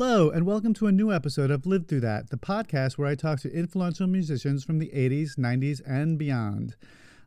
Hello, 0.00 0.30
and 0.30 0.46
welcome 0.46 0.72
to 0.74 0.86
a 0.86 0.92
new 0.92 1.12
episode 1.12 1.50
of 1.50 1.66
Live 1.66 1.88
Through 1.88 2.02
That, 2.02 2.30
the 2.30 2.36
podcast 2.36 2.98
where 2.98 3.08
I 3.08 3.16
talk 3.16 3.40
to 3.40 3.52
influential 3.52 4.06
musicians 4.06 4.62
from 4.62 4.78
the 4.78 4.92
80s, 4.94 5.36
90s, 5.36 5.80
and 5.84 6.16
beyond. 6.16 6.76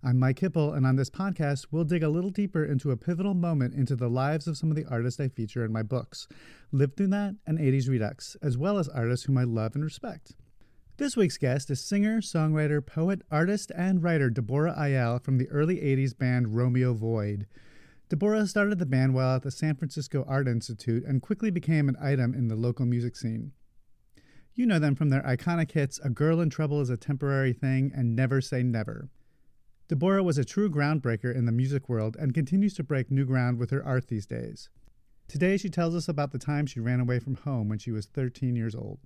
I'm 0.02 0.18
Mike 0.18 0.40
Hipple, 0.40 0.74
and 0.74 0.88
on 0.88 0.96
this 0.96 1.10
podcast, 1.10 1.68
we'll 1.70 1.84
dig 1.84 2.02
a 2.02 2.08
little 2.08 2.30
deeper 2.30 2.64
into 2.64 2.92
a 2.92 2.96
pivotal 2.96 3.34
moment 3.34 3.74
into 3.74 3.98
the 3.98 4.08
lives 4.08 4.48
of 4.48 4.56
some 4.56 4.70
of 4.70 4.78
the 4.78 4.86
artists 4.86 5.20
I 5.20 5.28
feature 5.28 5.66
in 5.66 5.74
my 5.74 5.84
books, 5.84 6.30
Live 6.72 6.94
Through 6.96 7.08
That 7.08 7.36
and 7.46 7.60
80s 7.60 7.90
Redux, 7.90 8.38
as 8.42 8.58
well 8.58 8.78
as 8.78 8.88
artists 8.88 9.26
whom 9.26 9.38
I 9.38 9.44
love 9.44 9.76
and 9.76 9.84
respect. 9.84 10.32
This 10.96 11.18
week's 11.18 11.38
guest 11.38 11.70
is 11.72 11.84
singer, 11.84 12.22
songwriter, 12.22 12.84
poet, 12.86 13.22
artist, 13.30 13.74
and 13.76 14.02
writer 14.02 14.30
Deborah 14.30 14.78
Iyall 14.80 15.22
from 15.22 15.40
the 15.40 15.50
early 15.50 15.76
80s 15.76 16.18
band 16.18 16.56
Romeo 16.56 16.94
Void. 16.94 17.48
Deborah 18.12 18.46
started 18.46 18.78
the 18.78 18.86
band 18.86 19.14
while 19.14 19.38
at 19.38 19.44
the 19.44 19.50
San 19.50 19.74
Francisco 19.78 20.26
Art 20.28 20.46
Institute 20.46 21.06
and 21.06 21.22
quickly 21.22 21.50
became 21.50 21.88
an 21.88 21.96
item 22.02 22.34
in 22.34 22.50
the 22.50 22.58
local 22.58 22.86
music 22.86 23.16
scene. 23.16 23.54
You 24.54 24.66
know 24.66 24.80
them 24.80 24.96
from 24.96 25.08
their 25.08 25.22
iconic 25.22 25.72
hits 25.72 25.98
A 26.04 26.10
Girl 26.10 26.42
in 26.42 26.50
Trouble 26.50 26.82
is 26.82 26.90
a 26.90 26.98
Temporary 26.98 27.54
Thing 27.54 27.90
and 27.96 28.14
Never 28.14 28.42
Say 28.42 28.64
Never. 28.64 29.08
Deborah 29.88 30.24
was 30.24 30.38
a 30.38 30.44
true 30.44 30.70
groundbreaker 30.70 31.34
in 31.34 31.46
the 31.46 31.54
music 31.54 31.88
world 31.88 32.18
and 32.20 32.34
continues 32.34 32.74
to 32.74 32.84
break 32.84 33.10
new 33.10 33.24
ground 33.24 33.58
with 33.58 33.70
her 33.70 33.82
art 33.86 34.10
these 34.10 34.26
days. 34.26 34.68
Today, 35.30 35.56
she 35.56 35.70
tells 35.70 35.96
us 35.96 36.10
about 36.10 36.34
the 36.34 36.38
time 36.38 36.66
she 36.66 36.82
ran 36.82 37.00
away 37.00 37.20
from 37.20 37.36
home 37.36 37.70
when 37.70 37.80
she 37.80 37.92
was 37.92 38.08
13 38.08 38.58
years 38.58 38.76
old. 38.76 39.00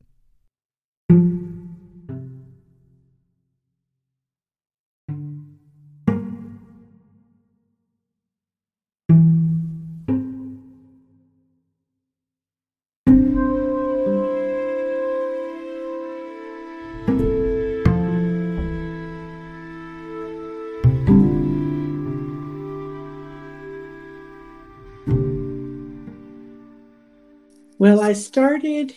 Well, 27.85 28.01
I 28.01 28.13
started 28.13 28.95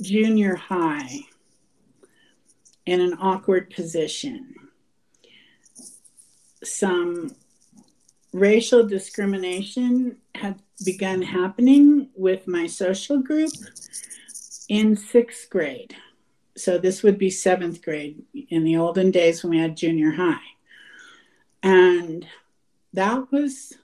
junior 0.00 0.54
high 0.54 1.18
in 2.86 3.02
an 3.02 3.18
awkward 3.20 3.68
position. 3.68 4.54
Some 6.64 7.36
racial 8.32 8.86
discrimination 8.86 10.16
had 10.34 10.62
begun 10.82 11.20
happening 11.20 12.08
with 12.14 12.48
my 12.48 12.66
social 12.66 13.18
group 13.18 13.52
in 14.70 14.96
sixth 14.96 15.50
grade. 15.50 15.94
So 16.56 16.78
this 16.78 17.02
would 17.02 17.18
be 17.18 17.28
seventh 17.28 17.82
grade 17.82 18.22
in 18.48 18.64
the 18.64 18.78
olden 18.78 19.10
days 19.10 19.42
when 19.42 19.50
we 19.50 19.58
had 19.58 19.76
junior 19.76 20.12
high. 20.12 20.40
And 21.62 22.26
that 22.94 23.30
was 23.30 23.74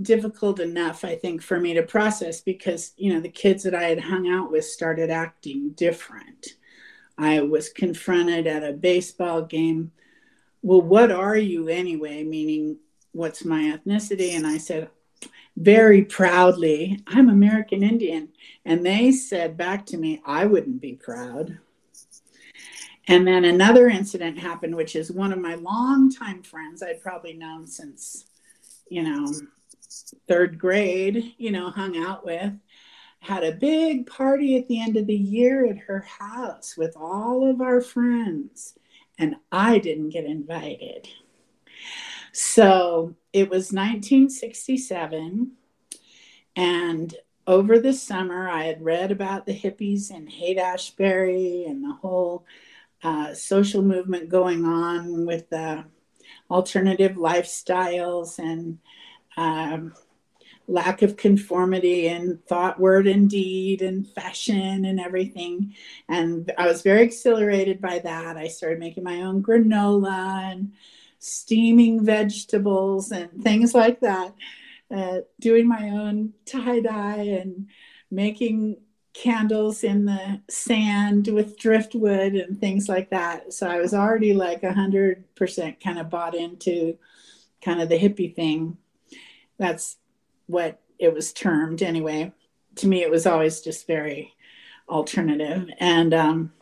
difficult 0.00 0.60
enough, 0.60 1.04
I 1.04 1.16
think, 1.16 1.42
for 1.42 1.58
me 1.58 1.74
to 1.74 1.82
process 1.82 2.40
because, 2.40 2.92
you 2.96 3.12
know, 3.12 3.20
the 3.20 3.28
kids 3.28 3.64
that 3.64 3.74
I 3.74 3.84
had 3.84 4.00
hung 4.00 4.28
out 4.28 4.50
with 4.50 4.64
started 4.64 5.10
acting 5.10 5.70
different. 5.70 6.56
I 7.16 7.40
was 7.40 7.68
confronted 7.68 8.46
at 8.46 8.62
a 8.62 8.72
baseball 8.72 9.42
game. 9.42 9.92
Well, 10.62 10.82
what 10.82 11.10
are 11.10 11.36
you 11.36 11.68
anyway? 11.68 12.22
Meaning, 12.22 12.78
what's 13.12 13.44
my 13.44 13.76
ethnicity? 13.76 14.36
And 14.36 14.46
I 14.46 14.58
said, 14.58 14.90
very 15.56 16.04
proudly, 16.04 17.02
I'm 17.08 17.28
American 17.28 17.82
Indian. 17.82 18.28
And 18.64 18.86
they 18.86 19.10
said 19.10 19.56
back 19.56 19.84
to 19.86 19.96
me, 19.96 20.22
I 20.24 20.46
wouldn't 20.46 20.80
be 20.80 20.92
proud. 20.92 21.58
And 23.08 23.26
then 23.26 23.44
another 23.44 23.88
incident 23.88 24.38
happened, 24.38 24.76
which 24.76 24.94
is 24.94 25.10
one 25.10 25.32
of 25.32 25.40
my 25.40 25.54
longtime 25.54 26.42
friends 26.42 26.82
I'd 26.82 27.00
probably 27.00 27.32
known 27.32 27.66
since, 27.66 28.26
you 28.88 29.02
know, 29.02 29.26
third 30.26 30.58
grade, 30.58 31.34
you 31.38 31.50
know, 31.50 31.70
hung 31.70 31.96
out 31.96 32.24
with, 32.24 32.52
had 33.20 33.44
a 33.44 33.52
big 33.52 34.06
party 34.06 34.56
at 34.56 34.68
the 34.68 34.80
end 34.80 34.96
of 34.96 35.06
the 35.06 35.14
year 35.14 35.66
at 35.66 35.78
her 35.78 36.00
house 36.00 36.76
with 36.76 36.96
all 36.96 37.48
of 37.48 37.60
our 37.60 37.80
friends. 37.80 38.74
And 39.18 39.36
I 39.50 39.78
didn't 39.78 40.10
get 40.10 40.24
invited. 40.24 41.08
So 42.32 43.16
it 43.32 43.50
was 43.50 43.72
1967. 43.72 45.52
And 46.54 47.14
over 47.46 47.78
the 47.78 47.92
summer, 47.92 48.48
I 48.48 48.64
had 48.64 48.84
read 48.84 49.10
about 49.10 49.46
the 49.46 49.58
hippies 49.58 50.10
in 50.10 50.26
Haight 50.26 50.58
Ashbury 50.58 51.64
and 51.64 51.82
the 51.82 51.94
whole 51.94 52.44
uh, 53.02 53.34
social 53.34 53.82
movement 53.82 54.28
going 54.28 54.64
on 54.64 55.24
with 55.24 55.48
the 55.50 55.84
alternative 56.50 57.12
lifestyles 57.12 58.38
and 58.38 58.78
um, 59.38 59.94
lack 60.66 61.00
of 61.00 61.16
conformity 61.16 62.08
in 62.08 62.38
thought, 62.46 62.78
word, 62.78 63.06
and 63.06 63.30
deed, 63.30 63.80
and 63.80 64.06
fashion, 64.06 64.84
and 64.84 65.00
everything. 65.00 65.74
And 66.08 66.52
I 66.58 66.66
was 66.66 66.82
very 66.82 67.02
exhilarated 67.02 67.80
by 67.80 68.00
that. 68.00 68.36
I 68.36 68.48
started 68.48 68.80
making 68.80 69.04
my 69.04 69.22
own 69.22 69.42
granola 69.42 70.52
and 70.52 70.72
steaming 71.20 72.04
vegetables 72.04 73.12
and 73.12 73.42
things 73.42 73.74
like 73.74 74.00
that, 74.00 74.34
uh, 74.94 75.18
doing 75.40 75.66
my 75.66 75.88
own 75.88 76.34
tie 76.44 76.80
dye 76.80 77.38
and 77.40 77.68
making 78.10 78.76
candles 79.14 79.84
in 79.84 80.04
the 80.04 80.40
sand 80.48 81.28
with 81.28 81.58
driftwood 81.58 82.34
and 82.34 82.60
things 82.60 82.88
like 82.88 83.10
that. 83.10 83.52
So 83.52 83.68
I 83.68 83.78
was 83.78 83.94
already 83.94 84.32
like 84.32 84.62
a 84.62 84.72
hundred 84.72 85.34
percent 85.34 85.80
kind 85.80 85.98
of 85.98 86.10
bought 86.10 86.34
into 86.34 86.98
kind 87.62 87.80
of 87.80 87.88
the 87.88 87.98
hippie 87.98 88.34
thing 88.34 88.76
that's 89.58 89.96
what 90.46 90.80
it 90.98 91.12
was 91.12 91.32
termed 91.32 91.82
anyway. 91.82 92.32
To 92.76 92.86
me, 92.86 93.02
it 93.02 93.10
was 93.10 93.26
always 93.26 93.60
just 93.60 93.86
very 93.86 94.34
alternative. 94.88 95.68
And 95.78 96.14
um, 96.14 96.52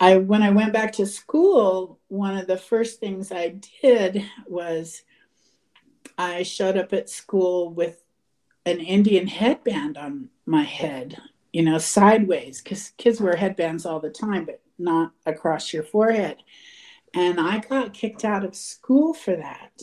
I, 0.00 0.16
when 0.18 0.42
I 0.42 0.50
went 0.50 0.72
back 0.72 0.92
to 0.94 1.06
school, 1.06 1.98
one 2.08 2.36
of 2.36 2.46
the 2.46 2.56
first 2.56 3.00
things 3.00 3.32
I 3.32 3.56
did 3.82 4.24
was 4.46 5.02
I 6.16 6.42
showed 6.42 6.76
up 6.76 6.92
at 6.92 7.08
school 7.10 7.70
with 7.70 8.02
an 8.64 8.80
Indian 8.80 9.26
headband 9.26 9.96
on 9.96 10.28
my 10.46 10.62
head, 10.62 11.16
you 11.52 11.62
know, 11.62 11.78
sideways, 11.78 12.60
because 12.60 12.92
kids 12.98 13.20
wear 13.20 13.36
headbands 13.36 13.86
all 13.86 14.00
the 14.00 14.10
time, 14.10 14.44
but 14.44 14.60
not 14.78 15.12
across 15.26 15.72
your 15.72 15.82
forehead. 15.82 16.36
And 17.14 17.40
I 17.40 17.58
got 17.58 17.94
kicked 17.94 18.24
out 18.24 18.44
of 18.44 18.54
school 18.54 19.14
for 19.14 19.34
that 19.34 19.80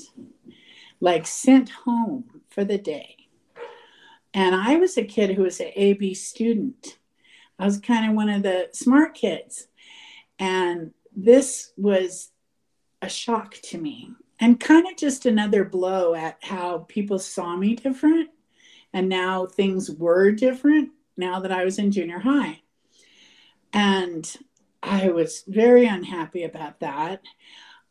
like 1.00 1.28
sent 1.28 1.70
home 1.70 2.42
for 2.50 2.64
the 2.64 2.78
day. 2.78 3.16
And 4.34 4.54
I 4.54 4.76
was 4.76 4.98
a 4.98 5.04
kid 5.04 5.32
who 5.32 5.44
was 5.44 5.60
an 5.60 5.72
AB 5.76 6.14
student. 6.14 6.98
I 7.58 7.66
was 7.66 7.80
kind 7.80 8.10
of 8.10 8.16
one 8.16 8.30
of 8.30 8.44
the 8.44 8.70
smart 8.74 9.14
kids. 9.14 9.68
And 10.40 10.92
this 11.16 11.72
was 11.78 12.32
a 13.02 13.08
shock 13.08 13.56
to 13.64 13.78
me 13.78 14.12
and 14.40 14.60
kind 14.60 14.86
of 14.88 14.98
just 14.98 15.26
another 15.26 15.64
blow 15.64 16.14
at 16.14 16.38
how 16.42 16.80
people 16.90 17.20
saw 17.20 17.56
me 17.56 17.76
different. 17.76 18.30
And 18.94 19.08
now 19.10 19.46
things 19.46 19.90
were 19.90 20.32
different 20.32 20.92
now 21.18 21.40
that 21.42 21.52
I 21.52 21.64
was 21.64 21.80
in 21.80 21.92
junior 21.92 22.20
high. 22.20 22.62
And 23.72 24.36
I 24.82 25.10
was 25.10 25.44
very 25.48 25.86
unhappy 25.86 26.44
about 26.44 26.80
that. 26.82 27.22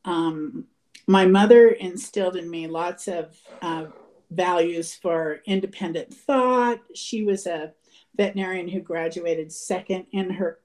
Um, 0.04 0.66
my 1.06 1.26
mother 1.26 1.68
instilled 1.68 2.36
in 2.36 2.48
me 2.48 2.66
lots 2.66 3.08
of 3.08 3.36
uh, 3.62 3.86
values 4.30 4.94
for 4.94 5.40
independent 5.46 6.12
thought. 6.12 6.80
She 6.94 7.24
was 7.24 7.46
a 7.46 7.72
veterinarian 8.16 8.68
who 8.68 8.80
graduated 8.80 9.52
second 9.52 10.06
in 10.12 10.30
her, 10.30 10.60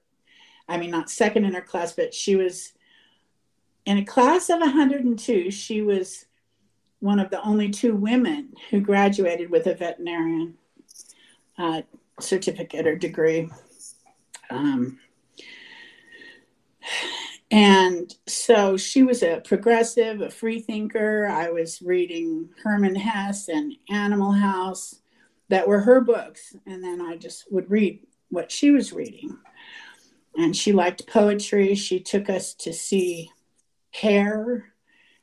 I 0.68 0.78
mean, 0.78 0.90
not 0.90 1.10
second 1.10 1.44
in 1.44 1.54
her 1.54 1.60
class, 1.60 1.92
but 1.92 2.14
she 2.14 2.36
was 2.36 2.72
in 3.84 3.98
a 3.98 4.04
class 4.04 4.50
of 4.50 4.60
102. 4.60 5.50
She 5.50 5.82
was 5.82 6.26
one 7.00 7.18
of 7.18 7.30
the 7.30 7.42
only 7.42 7.70
two 7.70 7.94
women 7.94 8.52
who 8.70 8.80
graduated 8.80 9.50
with 9.50 9.66
a 9.66 9.74
veterinarian 9.74 10.54
uh, 11.58 11.82
certificate 12.20 12.86
or 12.86 12.96
degree. 12.96 13.50
Um, 14.50 14.98
and 17.50 18.14
so 18.26 18.76
she 18.76 19.02
was 19.02 19.22
a 19.22 19.40
progressive, 19.44 20.20
a 20.20 20.30
free 20.30 20.60
thinker. 20.60 21.26
I 21.26 21.50
was 21.50 21.82
reading 21.82 22.50
Hermann 22.62 22.94
Hesse 22.94 23.48
and 23.48 23.74
Animal 23.88 24.32
House 24.32 25.00
that 25.48 25.66
were 25.66 25.80
her 25.80 26.00
books. 26.00 26.54
And 26.66 26.82
then 26.82 27.00
I 27.00 27.16
just 27.16 27.50
would 27.50 27.68
read 27.68 28.06
what 28.28 28.52
she 28.52 28.70
was 28.70 28.92
reading. 28.92 29.36
And 30.36 30.56
she 30.56 30.72
liked 30.72 31.08
poetry. 31.08 31.74
She 31.74 31.98
took 31.98 32.30
us 32.30 32.54
to 32.54 32.72
see 32.72 33.32
Hair. 33.90 34.72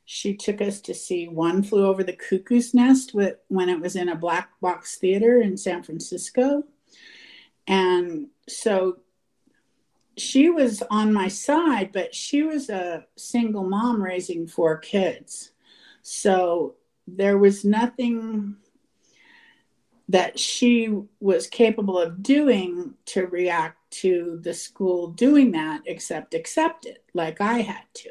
She 0.04 0.36
took 0.36 0.60
us 0.60 0.82
to 0.82 0.94
see 0.94 1.28
One 1.28 1.62
Flew 1.62 1.86
Over 1.86 2.04
the 2.04 2.12
Cuckoo's 2.12 2.74
Nest 2.74 3.14
when 3.14 3.68
it 3.70 3.80
was 3.80 3.96
in 3.96 4.10
a 4.10 4.14
black 4.14 4.50
box 4.60 4.96
theater 4.96 5.40
in 5.40 5.56
San 5.56 5.82
Francisco. 5.82 6.64
And 7.66 8.28
so 8.46 8.98
she 10.20 10.50
was 10.50 10.82
on 10.90 11.12
my 11.12 11.28
side, 11.28 11.90
but 11.92 12.14
she 12.14 12.42
was 12.42 12.68
a 12.68 13.06
single 13.16 13.64
mom 13.64 14.02
raising 14.02 14.46
four 14.46 14.76
kids. 14.76 15.52
So 16.02 16.74
there 17.06 17.38
was 17.38 17.64
nothing 17.64 18.56
that 20.08 20.38
she 20.38 20.94
was 21.20 21.46
capable 21.46 21.98
of 21.98 22.22
doing 22.22 22.94
to 23.04 23.26
react 23.26 23.76
to 23.90 24.40
the 24.42 24.54
school 24.54 25.08
doing 25.08 25.52
that 25.52 25.82
except 25.86 26.34
accept 26.34 26.86
it 26.86 27.04
like 27.14 27.40
I 27.40 27.58
had 27.58 27.84
to. 27.94 28.10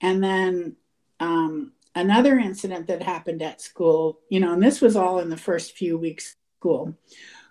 And 0.00 0.22
then 0.22 0.76
um, 1.18 1.72
another 1.94 2.38
incident 2.38 2.86
that 2.86 3.02
happened 3.02 3.42
at 3.42 3.60
school, 3.60 4.20
you 4.28 4.40
know, 4.40 4.52
and 4.52 4.62
this 4.62 4.80
was 4.80 4.96
all 4.96 5.18
in 5.18 5.28
the 5.28 5.36
first 5.36 5.76
few 5.76 5.98
weeks 5.98 6.32
of 6.32 6.36
school, 6.60 6.94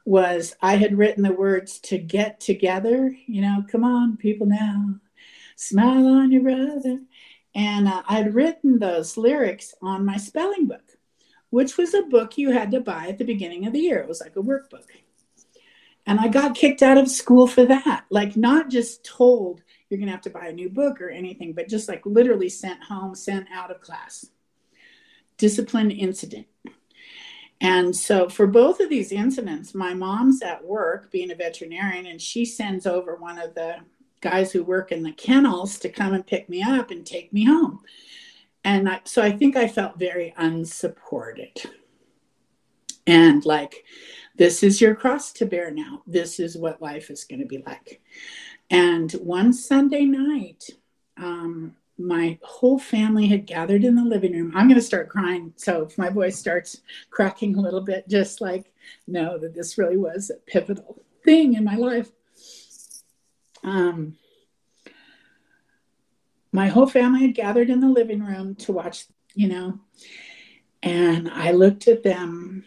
was 0.09 0.55
I 0.59 0.77
had 0.77 0.97
written 0.97 1.21
the 1.21 1.31
words 1.31 1.77
to 1.81 1.99
get 1.99 2.39
together, 2.39 3.15
you 3.27 3.41
know, 3.41 3.63
come 3.71 3.83
on, 3.83 4.17
people 4.17 4.47
now, 4.47 4.95
smile 5.55 6.07
on 6.07 6.31
your 6.31 6.41
brother. 6.41 7.01
And 7.53 7.87
uh, 7.87 8.01
I'd 8.07 8.33
written 8.33 8.79
those 8.79 9.17
lyrics 9.17 9.75
on 9.83 10.07
my 10.07 10.17
spelling 10.17 10.65
book, 10.65 10.97
which 11.51 11.77
was 11.77 11.93
a 11.93 12.01
book 12.01 12.39
you 12.39 12.49
had 12.49 12.71
to 12.71 12.81
buy 12.81 13.05
at 13.07 13.19
the 13.19 13.23
beginning 13.23 13.67
of 13.67 13.73
the 13.73 13.81
year. 13.81 13.99
It 13.99 14.07
was 14.07 14.19
like 14.19 14.35
a 14.35 14.41
workbook. 14.41 14.87
And 16.07 16.19
I 16.19 16.27
got 16.27 16.55
kicked 16.55 16.81
out 16.81 16.97
of 16.97 17.07
school 17.07 17.45
for 17.45 17.65
that. 17.65 18.05
Like, 18.09 18.35
not 18.35 18.71
just 18.71 19.05
told 19.05 19.61
you're 19.89 19.99
going 19.99 20.07
to 20.07 20.13
have 20.13 20.21
to 20.21 20.31
buy 20.31 20.47
a 20.47 20.53
new 20.53 20.71
book 20.71 21.01
or 21.01 21.11
anything, 21.11 21.53
but 21.53 21.69
just 21.69 21.87
like 21.87 22.03
literally 22.03 22.49
sent 22.49 22.83
home, 22.83 23.13
sent 23.13 23.45
out 23.53 23.69
of 23.69 23.79
class. 23.79 24.25
Discipline 25.37 25.91
incident. 25.91 26.47
And 27.61 27.93
so, 27.93 28.29
for 28.29 28.47
both 28.47 28.79
of 28.79 28.89
these 28.89 29.11
incidents, 29.11 29.75
my 29.75 29.93
mom's 29.93 30.41
at 30.41 30.63
work 30.63 31.11
being 31.11 31.31
a 31.31 31.35
veterinarian, 31.35 32.05
and 32.05 32.21
she 32.21 32.45
sends 32.45 32.87
over 32.87 33.15
one 33.15 33.37
of 33.37 33.53
the 33.53 33.77
guys 34.21 34.51
who 34.51 34.63
work 34.63 34.91
in 34.91 35.03
the 35.03 35.11
kennels 35.11 35.77
to 35.79 35.89
come 35.89 36.13
and 36.13 36.25
pick 36.25 36.49
me 36.49 36.61
up 36.61 36.91
and 36.91 37.05
take 37.05 37.33
me 37.33 37.45
home. 37.45 37.81
And 38.63 38.87
I, 38.89 39.01
so 39.03 39.21
I 39.21 39.31
think 39.31 39.55
I 39.55 39.67
felt 39.67 39.99
very 39.99 40.33
unsupported. 40.37 41.61
And 43.07 43.45
like, 43.45 43.85
this 44.35 44.63
is 44.63 44.79
your 44.79 44.95
cross 44.95 45.33
to 45.33 45.45
bear 45.45 45.71
now. 45.71 46.03
This 46.05 46.39
is 46.39 46.57
what 46.57 46.81
life 46.81 47.09
is 47.09 47.23
going 47.25 47.39
to 47.39 47.45
be 47.45 47.63
like. 47.65 48.01
And 48.69 49.11
one 49.13 49.51
Sunday 49.51 50.05
night, 50.05 50.69
um, 51.17 51.75
my 51.99 52.39
whole 52.41 52.79
family 52.79 53.27
had 53.27 53.45
gathered 53.45 53.83
in 53.83 53.95
the 53.95 54.03
living 54.03 54.31
room. 54.31 54.53
I'm 54.55 54.67
going 54.67 54.79
to 54.79 54.85
start 54.85 55.09
crying. 55.09 55.53
So 55.57 55.83
if 55.83 55.97
my 55.97 56.09
voice 56.09 56.39
starts 56.39 56.81
cracking 57.09 57.55
a 57.55 57.61
little 57.61 57.81
bit, 57.81 58.07
just 58.07 58.39
like 58.39 58.71
know 59.05 59.37
that 59.37 59.53
this 59.53 59.77
really 59.77 59.97
was 59.97 60.29
a 60.29 60.39
pivotal 60.49 61.03
thing 61.25 61.55
in 61.55 61.63
my 61.65 61.75
life. 61.75 62.09
Um, 63.63 64.15
my 66.53 66.69
whole 66.69 66.87
family 66.87 67.21
had 67.21 67.35
gathered 67.35 67.69
in 67.69 67.81
the 67.81 67.89
living 67.89 68.23
room 68.23 68.55
to 68.55 68.71
watch, 68.71 69.05
you 69.35 69.49
know, 69.49 69.79
and 70.81 71.29
I 71.29 71.51
looked 71.51 71.87
at 71.89 72.03
them 72.03 72.63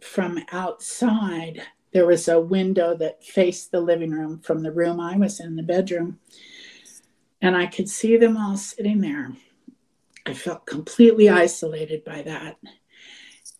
from 0.00 0.40
outside. 0.50 1.62
There 1.92 2.06
was 2.06 2.28
a 2.28 2.40
window 2.40 2.96
that 2.96 3.22
faced 3.22 3.70
the 3.70 3.80
living 3.80 4.10
room 4.10 4.40
from 4.40 4.62
the 4.62 4.72
room 4.72 4.98
I 4.98 5.18
was 5.18 5.38
in, 5.38 5.56
the 5.56 5.62
bedroom 5.62 6.18
and 7.42 7.56
I 7.56 7.66
could 7.66 7.88
see 7.88 8.16
them 8.16 8.36
all 8.36 8.56
sitting 8.56 9.00
there. 9.00 9.32
I 10.24 10.32
felt 10.32 10.64
completely 10.64 11.28
isolated 11.28 12.04
by 12.04 12.22
that. 12.22 12.56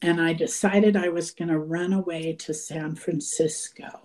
And 0.00 0.20
I 0.20 0.32
decided 0.32 0.96
I 0.96 1.08
was 1.08 1.32
going 1.32 1.48
to 1.48 1.58
run 1.58 1.92
away 1.92 2.34
to 2.34 2.54
San 2.54 2.94
Francisco. 2.94 4.00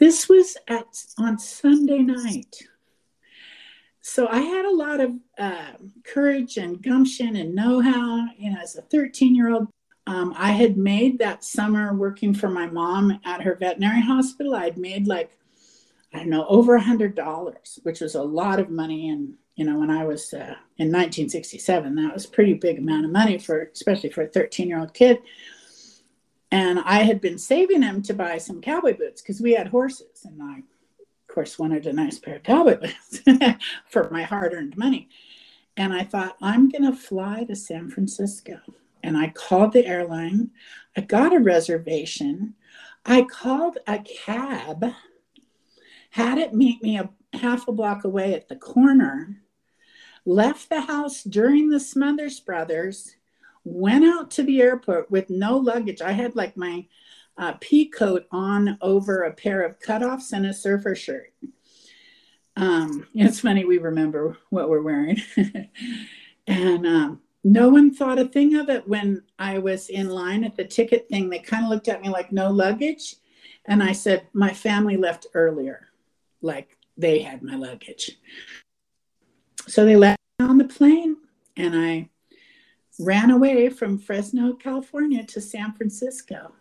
This 0.00 0.28
was 0.28 0.56
at 0.66 0.86
on 1.16 1.38
Sunday 1.38 1.98
night. 1.98 2.56
So 4.00 4.26
I 4.28 4.40
had 4.40 4.64
a 4.64 4.74
lot 4.74 5.00
of 5.00 5.12
uh, 5.38 5.72
courage 6.04 6.56
and 6.56 6.82
gumption 6.82 7.36
and 7.36 7.54
know-how. 7.54 8.26
You 8.36 8.50
know, 8.50 8.58
as 8.60 8.76
a 8.76 8.82
13-year-old, 8.82 9.68
um, 10.06 10.34
I 10.36 10.52
had 10.52 10.76
made 10.76 11.18
that 11.18 11.44
summer 11.44 11.94
working 11.94 12.34
for 12.34 12.48
my 12.48 12.66
mom 12.66 13.20
at 13.24 13.42
her 13.42 13.54
veterinary 13.54 14.00
hospital. 14.00 14.56
I'd 14.56 14.78
made 14.78 15.06
like 15.06 15.36
I 16.12 16.18
don't 16.18 16.30
know, 16.30 16.46
over 16.48 16.74
a 16.74 16.80
hundred 16.80 17.14
dollars, 17.14 17.78
which 17.82 18.00
was 18.00 18.14
a 18.14 18.22
lot 18.22 18.58
of 18.58 18.68
money. 18.68 19.10
And, 19.10 19.34
you 19.54 19.64
know, 19.64 19.78
when 19.78 19.90
I 19.90 20.04
was 20.04 20.32
uh, 20.34 20.56
in 20.78 20.90
1967, 20.90 21.94
that 21.94 22.12
was 22.12 22.26
pretty 22.26 22.54
big 22.54 22.78
amount 22.78 23.04
of 23.04 23.12
money 23.12 23.38
for, 23.38 23.70
especially 23.72 24.10
for 24.10 24.22
a 24.22 24.28
13 24.28 24.68
year 24.68 24.80
old 24.80 24.92
kid. 24.92 25.18
And 26.50 26.80
I 26.80 27.02
had 27.02 27.20
been 27.20 27.38
saving 27.38 27.80
them 27.80 28.02
to 28.02 28.14
buy 28.14 28.38
some 28.38 28.60
cowboy 28.60 28.96
boots 28.96 29.22
because 29.22 29.40
we 29.40 29.52
had 29.52 29.68
horses. 29.68 30.24
And 30.24 30.42
I, 30.42 30.58
of 30.58 31.34
course, 31.34 31.58
wanted 31.60 31.86
a 31.86 31.92
nice 31.92 32.18
pair 32.18 32.36
of 32.36 32.42
cowboy 32.42 32.76
boots 32.80 33.20
for 33.88 34.10
my 34.10 34.24
hard 34.24 34.52
earned 34.52 34.76
money. 34.76 35.08
And 35.76 35.92
I 35.92 36.02
thought, 36.02 36.36
I'm 36.42 36.68
going 36.68 36.90
to 36.90 36.92
fly 36.92 37.44
to 37.44 37.54
San 37.54 37.88
Francisco. 37.88 38.58
And 39.02 39.16
I 39.16 39.28
called 39.28 39.72
the 39.72 39.86
airline. 39.86 40.50
I 40.96 41.02
got 41.02 41.34
a 41.34 41.38
reservation. 41.38 42.54
I 43.06 43.22
called 43.22 43.78
a 43.86 44.00
cab 44.00 44.92
had 46.10 46.38
it 46.38 46.54
meet 46.54 46.82
me 46.82 46.98
a 46.98 47.08
half 47.32 47.68
a 47.68 47.72
block 47.72 48.04
away 48.04 48.34
at 48.34 48.48
the 48.48 48.56
corner, 48.56 49.42
left 50.26 50.68
the 50.68 50.82
house 50.82 51.22
during 51.22 51.70
the 51.70 51.80
Smothers 51.80 52.40
Brothers, 52.40 53.16
went 53.64 54.04
out 54.04 54.30
to 54.32 54.42
the 54.42 54.60
airport 54.60 55.10
with 55.10 55.30
no 55.30 55.56
luggage. 55.56 56.02
I 56.02 56.12
had 56.12 56.36
like 56.36 56.56
my 56.56 56.86
uh, 57.38 57.54
pea 57.60 57.86
coat 57.86 58.26
on 58.30 58.76
over 58.80 59.22
a 59.22 59.32
pair 59.32 59.62
of 59.62 59.78
cutoffs 59.78 60.32
and 60.32 60.46
a 60.46 60.52
surfer 60.52 60.94
shirt. 60.94 61.32
Um, 62.56 63.06
it's 63.14 63.40
funny, 63.40 63.64
we 63.64 63.78
remember 63.78 64.36
what 64.50 64.68
we're 64.68 64.82
wearing. 64.82 65.18
and 66.46 66.86
um, 66.86 67.20
no 67.44 67.68
one 67.68 67.94
thought 67.94 68.18
a 68.18 68.26
thing 68.26 68.56
of 68.56 68.68
it 68.68 68.86
when 68.86 69.22
I 69.38 69.58
was 69.58 69.88
in 69.88 70.10
line 70.10 70.44
at 70.44 70.56
the 70.56 70.64
ticket 70.64 71.08
thing. 71.08 71.30
They 71.30 71.38
kind 71.38 71.64
of 71.64 71.70
looked 71.70 71.88
at 71.88 72.02
me 72.02 72.08
like, 72.08 72.32
no 72.32 72.50
luggage. 72.50 73.16
And 73.66 73.82
I 73.82 73.92
said, 73.92 74.26
my 74.32 74.52
family 74.52 74.96
left 74.96 75.26
earlier 75.32 75.89
like 76.42 76.76
they 76.96 77.20
had 77.20 77.42
my 77.42 77.56
luggage. 77.56 78.18
So 79.66 79.84
they 79.84 79.96
let 79.96 80.18
me 80.38 80.46
on 80.46 80.58
the 80.58 80.64
plane 80.64 81.16
and 81.56 81.74
I 81.74 82.08
ran 82.98 83.30
away 83.30 83.68
from 83.70 83.98
Fresno, 83.98 84.52
California 84.54 85.24
to 85.24 85.40
San 85.40 85.72
Francisco. 85.72 86.52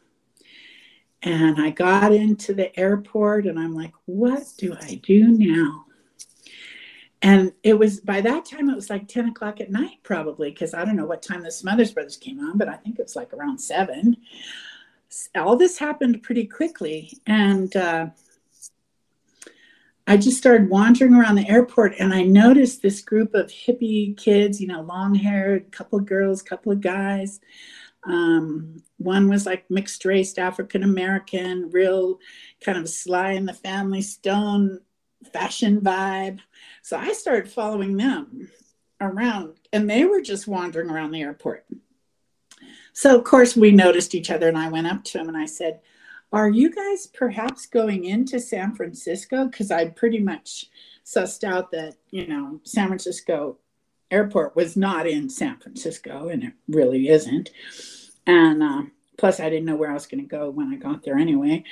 And 1.22 1.62
I 1.62 1.70
got 1.72 2.14
into 2.14 2.54
the 2.54 2.78
airport 2.80 3.46
and 3.46 3.60
I'm 3.60 3.76
like, 3.76 3.94
what 4.06 4.44
do 4.58 4.76
I 4.80 4.96
do 5.04 5.28
now? 5.28 5.86
And 7.22 7.52
it 7.64 7.78
was 7.78 8.00
by 8.00 8.22
that 8.22 8.46
time, 8.46 8.70
it 8.70 8.76
was 8.76 8.90
like 8.90 9.08
10 9.10 9.30
o'clock 9.30 9.60
at 9.60 9.72
night, 9.72 9.98
probably, 10.04 10.52
because 10.52 10.74
I 10.74 10.86
don't 10.86 10.96
know 10.96 11.06
what 11.06 11.22
time 11.22 11.44
the 11.44 11.52
Smothers 11.52 11.92
Brothers 11.92 12.16
came 12.16 12.40
on, 12.40 12.58
but 12.58 12.70
I 12.70 12.76
think 12.76 12.98
it 12.98 13.04
was 13.04 13.18
like 13.18 13.34
around 13.34 13.60
seven. 13.60 14.16
All 15.36 15.58
this 15.58 15.78
happened 15.78 16.24
pretty 16.24 16.46
quickly. 16.46 17.12
And 17.28 17.76
uh, 17.76 18.08
I 20.10 20.18
just 20.18 20.40
started 20.40 20.72
wandering 20.72 21.14
around 21.14 21.36
the 21.36 21.48
airport 21.48 21.94
and 22.00 22.12
I 22.16 22.24
noticed 22.24 22.82
this 22.82 23.00
group 23.00 23.36
of 23.36 23.52
hippie 23.52 24.18
kids, 24.18 24.60
you 24.60 24.66
know, 24.66 24.82
long 24.82 25.14
haired, 25.14 25.72
couple 25.72 26.00
of 26.00 26.08
girls, 26.08 26.42
couple 26.42 26.72
of 26.72 26.82
guys. 26.82 27.40
Um, 28.06 28.82
one 28.98 29.30
was 29.30 29.46
like 29.46 29.70
mixed 29.70 30.04
race 30.06 30.36
African 30.40 30.82
American, 30.82 31.70
real 31.70 32.18
kind 32.60 32.80
of 32.80 32.90
Sly 32.90 33.34
and 33.34 33.48
the 33.48 33.54
Family 33.54 34.02
Stone 34.02 34.80
fashion 35.32 35.80
vibe. 35.80 36.40
So 36.82 36.98
I 36.98 37.14
started 37.14 37.52
following 37.52 37.96
them 37.96 38.50
around 39.00 39.58
and 39.72 39.88
they 39.88 40.06
were 40.06 40.22
just 40.22 40.48
wandering 40.48 40.90
around 40.90 41.12
the 41.12 41.22
airport. 41.22 41.68
So, 42.94 43.16
of 43.16 43.24
course, 43.26 43.56
we 43.56 43.70
noticed 43.70 44.16
each 44.16 44.32
other 44.32 44.48
and 44.48 44.58
I 44.58 44.70
went 44.70 44.88
up 44.88 45.04
to 45.04 45.20
him 45.20 45.28
and 45.28 45.38
I 45.38 45.46
said, 45.46 45.82
are 46.32 46.50
you 46.50 46.72
guys 46.72 47.08
perhaps 47.08 47.66
going 47.66 48.06
into 48.06 48.40
San 48.40 48.76
Francisco? 48.76 49.46
Because 49.46 49.72
I 49.72 49.90
pretty 49.90 50.20
much 50.20 50.66
sussed 51.06 51.44
out 51.44 51.72
that, 51.72 51.96
you 52.12 52.28
know, 52.28 52.60
San 52.64 52.88
Francisco 52.88 53.58
airport 54.12 54.56
was 54.56 54.78
not 54.78 55.08
in 55.08 55.30
San 55.30 55.58
Francisco, 55.58 56.30
and 56.30 56.44
it 56.44 56.54
really 56.68 57.10
isn't. 57.10 57.50
And 58.28 58.62
uh, 58.62 58.82
plus, 59.18 59.40
I 59.40 59.50
didn't 59.50 59.66
know 59.66 59.76
where 59.76 59.92
I 59.92 59.96
was 59.96 60.08
going 60.08 60.24
to 60.24 60.30
go 60.30 60.50
when 60.50 60.72
I 60.72 60.76
got 60.76 61.04
there 61.04 61.18
anyway. 61.18 61.64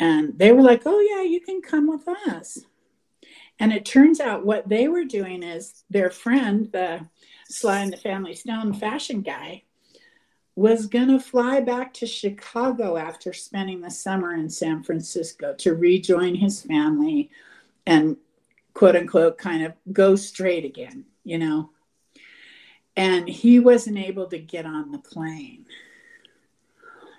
And 0.00 0.36
they 0.36 0.52
were 0.52 0.62
like, 0.62 0.82
oh, 0.84 1.00
yeah, 1.00 1.22
you 1.22 1.40
can 1.40 1.60
come 1.62 1.88
with 1.88 2.06
us. 2.08 2.58
And 3.58 3.72
it 3.72 3.84
turns 3.84 4.18
out 4.18 4.44
what 4.44 4.68
they 4.68 4.88
were 4.88 5.04
doing 5.04 5.42
is 5.42 5.84
their 5.90 6.10
friend, 6.10 6.68
the 6.72 7.06
Sly 7.48 7.80
and 7.80 7.92
the 7.92 7.96
Family 7.96 8.34
Stone 8.34 8.74
fashion 8.74 9.20
guy, 9.20 9.62
was 10.54 10.86
going 10.86 11.08
to 11.08 11.18
fly 11.18 11.60
back 11.60 11.94
to 11.94 12.06
Chicago 12.06 12.96
after 12.96 13.32
spending 13.32 13.80
the 13.80 13.90
summer 13.90 14.34
in 14.34 14.50
San 14.50 14.82
Francisco 14.82 15.54
to 15.54 15.74
rejoin 15.74 16.34
his 16.34 16.62
family 16.62 17.30
and 17.86 18.16
quote 18.74 18.96
unquote 18.96 19.38
kind 19.38 19.64
of 19.64 19.72
go 19.92 20.14
straight 20.14 20.64
again, 20.64 21.04
you 21.24 21.38
know. 21.38 21.70
And 22.96 23.26
he 23.26 23.58
wasn't 23.58 23.98
able 23.98 24.26
to 24.26 24.38
get 24.38 24.66
on 24.66 24.92
the 24.92 24.98
plane. 24.98 25.64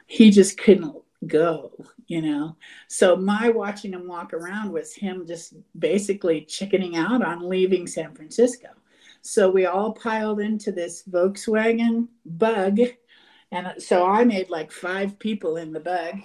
He 0.06 0.30
just 0.30 0.58
couldn't 0.58 0.96
go, 1.25 1.72
you 2.06 2.22
know. 2.22 2.56
So 2.88 3.16
my 3.16 3.50
watching 3.50 3.94
him 3.94 4.08
walk 4.08 4.34
around 4.34 4.72
was 4.72 4.94
him 4.94 5.25
just 5.25 5.56
basically 5.80 6.42
chickening 6.42 6.96
out 6.96 7.24
on 7.24 7.50
leaving 7.50 7.88
San 7.88 8.13
Francisco. 8.13 8.68
So 9.22 9.50
we 9.50 9.66
all 9.66 9.94
piled 9.94 10.40
into 10.40 10.72
this 10.72 11.04
Volkswagen 11.10 12.08
bug. 12.25 12.78
And 13.53 13.79
so 13.81 14.07
I 14.07 14.25
made 14.25 14.50
like 14.50 14.72
five 14.72 15.19
people 15.19 15.57
in 15.57 15.74
the 15.74 15.79
bug. 15.79 16.15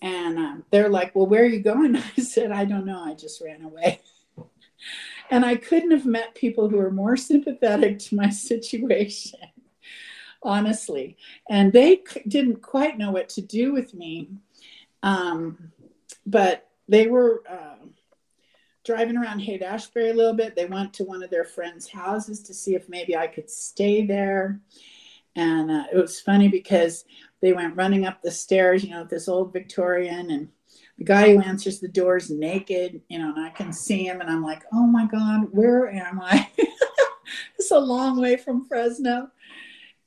And 0.00 0.38
um, 0.38 0.64
they're 0.70 0.88
like, 0.88 1.14
Well, 1.14 1.26
where 1.26 1.42
are 1.42 1.46
you 1.46 1.60
going? 1.60 1.94
I 2.16 2.22
said, 2.22 2.52
I 2.52 2.64
don't 2.64 2.86
know. 2.86 3.02
I 3.04 3.12
just 3.12 3.42
ran 3.42 3.62
away. 3.62 4.00
and 5.30 5.44
I 5.44 5.56
couldn't 5.56 5.90
have 5.90 6.06
met 6.06 6.34
people 6.34 6.70
who 6.70 6.78
were 6.78 6.90
more 6.90 7.18
sympathetic 7.18 7.98
to 7.98 8.16
my 8.16 8.30
situation, 8.50 9.40
honestly. 10.42 11.18
And 11.50 11.70
they 11.70 12.02
didn't 12.26 12.62
quite 12.62 12.96
know 12.96 13.10
what 13.10 13.28
to 13.30 13.42
do 13.42 13.74
with 13.74 13.92
me. 13.92 14.30
Um, 15.02 15.70
but 16.24 16.70
they 16.88 17.08
were 17.08 17.42
uh, 17.46 17.84
driving 18.86 19.18
around 19.18 19.40
Haight 19.40 19.62
Ashbury 19.62 20.08
a 20.08 20.14
little 20.14 20.32
bit. 20.32 20.56
They 20.56 20.64
went 20.64 20.94
to 20.94 21.04
one 21.04 21.22
of 21.22 21.28
their 21.28 21.44
friends' 21.44 21.90
houses 21.90 22.42
to 22.44 22.54
see 22.54 22.74
if 22.74 22.88
maybe 22.88 23.14
I 23.14 23.26
could 23.26 23.50
stay 23.50 24.06
there. 24.06 24.62
And 25.36 25.70
uh, 25.70 25.84
it 25.92 25.96
was 25.96 26.20
funny 26.20 26.48
because 26.48 27.04
they 27.40 27.52
went 27.52 27.76
running 27.76 28.06
up 28.06 28.22
the 28.22 28.30
stairs, 28.30 28.82
you 28.82 28.90
know, 28.90 29.04
this 29.04 29.28
old 29.28 29.52
Victorian, 29.52 30.30
and 30.30 30.48
the 30.98 31.04
guy 31.04 31.32
who 31.32 31.40
answers 31.40 31.78
the 31.78 31.88
door 31.88 32.16
is 32.16 32.30
naked, 32.30 33.00
you 33.08 33.18
know, 33.18 33.32
and 33.34 33.46
I 33.46 33.50
can 33.50 33.72
see 33.72 34.06
him, 34.06 34.20
and 34.20 34.28
I'm 34.28 34.42
like, 34.42 34.64
oh 34.72 34.86
my 34.86 35.06
God, 35.06 35.48
where 35.52 35.88
am 35.88 36.20
I? 36.20 36.48
it's 37.58 37.70
a 37.70 37.78
long 37.78 38.20
way 38.20 38.36
from 38.36 38.64
Fresno. 38.66 39.30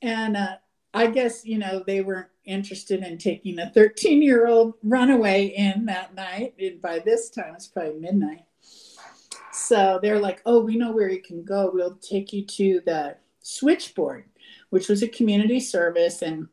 And 0.02 0.36
uh, 0.36 0.56
I 0.92 1.06
guess, 1.06 1.44
you 1.46 1.58
know, 1.58 1.82
they 1.86 2.02
weren't 2.02 2.28
interested 2.44 3.02
in 3.02 3.18
taking 3.18 3.58
a 3.58 3.70
13 3.70 4.20
year 4.20 4.46
old 4.46 4.74
runaway 4.82 5.46
in 5.46 5.86
that 5.86 6.14
night. 6.14 6.54
And 6.58 6.80
by 6.80 6.98
this 6.98 7.30
time, 7.30 7.54
it's 7.54 7.68
probably 7.68 7.98
midnight. 7.98 8.44
So 9.52 9.98
they're 10.02 10.18
like, 10.18 10.42
oh, 10.46 10.60
we 10.62 10.76
know 10.76 10.92
where 10.92 11.08
you 11.08 11.22
can 11.22 11.44
go. 11.44 11.70
We'll 11.72 11.96
take 11.96 12.32
you 12.32 12.44
to 12.44 12.80
the 12.84 13.16
switchboard, 13.42 14.24
which 14.70 14.88
was 14.88 15.02
a 15.02 15.08
community 15.08 15.60
service. 15.60 16.22
And 16.22 16.48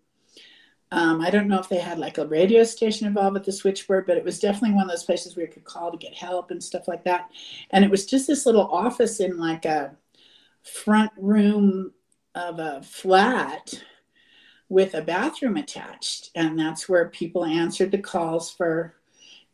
um, 0.92 1.22
I 1.22 1.30
don't 1.30 1.48
know 1.48 1.60
if 1.60 1.70
they 1.70 1.78
had 1.78 2.00
like 2.00 2.18
a 2.18 2.28
radio 2.28 2.64
station 2.64 3.08
involved 3.08 3.36
with 3.36 3.46
the 3.46 3.52
switchboard, 3.52 4.08
but 4.08 4.18
it 4.18 4.24
was 4.24 4.40
definitely 4.40 4.76
one 4.76 4.84
of 4.84 4.90
those 4.90 5.04
places 5.04 5.36
where 5.36 5.46
you 5.46 5.52
could 5.52 5.64
call 5.64 5.92
to 5.92 5.98
get 5.98 6.14
help 6.14 6.52
and 6.52 6.64
stuff 6.64 6.88
like 6.88 7.04
that. 7.04 7.30
And 7.72 7.86
it 7.86 7.92
was 7.92 8.06
just 8.06 8.28
this 8.28 8.46
little 8.46 8.68
office 8.68 9.20
in 9.20 9.38
like 9.38 9.66
a 9.66 9.96
front 10.64 11.12
room 11.18 11.94
of 12.36 12.60
a 12.60 12.82
flat 12.84 13.74
with 14.68 14.94
a 14.94 15.02
bathroom 15.02 15.58
attached. 15.58 16.32
And 16.36 16.58
that's 16.58 16.88
where 16.88 17.10
people 17.10 17.46
answered 17.46 17.92
the 17.92 17.98
calls 17.98 18.52
for, 18.52 18.96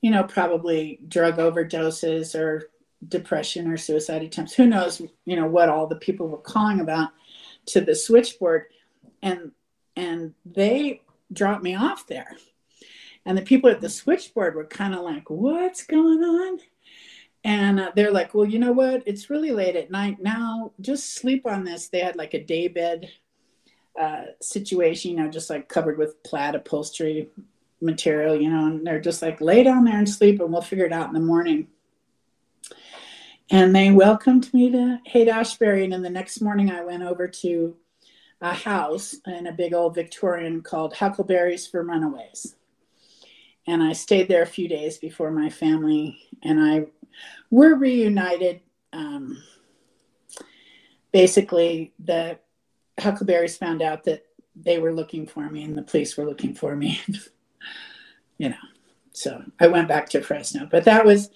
you 0.01 0.11
know, 0.11 0.23
probably 0.23 0.99
drug 1.07 1.37
overdoses 1.37 2.35
or 2.35 2.69
depression 3.07 3.67
or 3.71 3.77
suicide 3.77 4.23
attempts. 4.23 4.53
Who 4.53 4.67
knows, 4.67 5.01
you 5.25 5.35
know, 5.35 5.47
what 5.47 5.69
all 5.69 5.87
the 5.87 5.95
people 5.95 6.27
were 6.27 6.37
calling 6.37 6.79
about 6.79 7.11
to 7.67 7.81
the 7.81 7.95
switchboard. 7.95 8.65
And 9.22 9.51
and 9.95 10.34
they 10.45 11.01
dropped 11.31 11.63
me 11.63 11.75
off 11.75 12.07
there. 12.07 12.36
And 13.25 13.38
the 13.38 13.41
people 13.41 13.69
at 13.69 13.81
the 13.81 13.89
switchboard 13.89 14.55
were 14.55 14.65
kind 14.65 14.93
of 14.93 15.01
like, 15.01 15.29
what's 15.29 15.86
going 15.86 16.24
on? 16.24 16.60
And 17.43 17.79
uh, 17.79 17.91
they're 17.95 18.12
like, 18.12 18.34
well, 18.34 18.45
you 18.45 18.60
know 18.60 18.72
what? 18.72 19.03
It's 19.05 19.29
really 19.29 19.51
late 19.51 19.75
at 19.75 19.91
night 19.91 20.17
now. 20.19 20.74
Just 20.81 21.15
sleep 21.15 21.45
on 21.45 21.63
this. 21.63 21.88
They 21.88 22.00
had 22.00 22.15
like 22.15 22.34
a 22.34 22.43
day 22.43 22.67
bed 22.67 23.12
uh, 24.00 24.24
situation, 24.41 25.12
you 25.12 25.17
know, 25.17 25.29
just 25.29 25.50
like 25.50 25.69
covered 25.69 25.98
with 25.98 26.22
plaid 26.24 26.55
upholstery 26.55 27.29
material, 27.81 28.36
you 28.36 28.50
know, 28.50 28.65
and 28.65 28.86
they're 28.86 29.00
just 29.00 29.22
like, 29.22 29.41
lay 29.41 29.63
down 29.63 29.86
there 29.86 29.98
and 29.98 30.10
sleep 30.10 30.39
and 30.41 30.51
we'll 30.51 30.62
figure 30.62 30.86
it 30.86 30.93
out 30.93 31.07
in 31.07 31.13
the 31.13 31.19
morning. 31.19 31.67
And 33.51 33.75
they 33.75 33.91
welcomed 33.91 34.53
me 34.53 34.71
to 34.71 34.99
Haight 35.05 35.27
Ashbury. 35.27 35.83
And 35.83 35.93
then 35.93 36.01
the 36.01 36.09
next 36.09 36.41
morning, 36.41 36.71
I 36.71 36.83
went 36.83 37.03
over 37.03 37.27
to 37.27 37.75
a 38.41 38.53
house 38.53 39.15
in 39.27 39.47
a 39.47 39.53
big 39.53 39.73
old 39.73 39.95
Victorian 39.95 40.61
called 40.61 40.93
Huckleberries 40.93 41.67
for 41.67 41.83
Runaways. 41.83 42.55
And 43.67 43.81
I 43.81 43.93
stayed 43.93 44.27
there 44.27 44.43
a 44.43 44.47
few 44.47 44.67
days 44.67 44.97
before 44.97 45.31
my 45.31 45.49
family 45.49 46.19
and 46.43 46.59
I 46.59 46.87
were 47.49 47.75
reunited. 47.75 48.61
Um, 48.93 49.41
basically, 51.11 51.93
the 51.99 52.39
Huckleberries 52.99 53.57
found 53.57 53.81
out 53.81 54.03
that 54.03 54.25
they 54.55 54.79
were 54.79 54.93
looking 54.93 55.25
for 55.25 55.49
me 55.49 55.63
and 55.63 55.77
the 55.77 55.81
police 55.81 56.15
were 56.15 56.25
looking 56.25 56.53
for 56.53 56.75
me. 56.75 56.99
you 58.37 58.49
know, 58.49 58.55
so 59.11 59.43
I 59.59 59.67
went 59.67 59.87
back 59.87 60.09
to 60.09 60.21
Fresno. 60.21 60.67
But 60.69 60.85
that 60.85 61.05
was 61.05 61.29